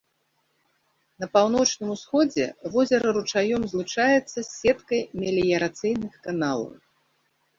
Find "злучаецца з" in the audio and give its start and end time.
3.73-4.47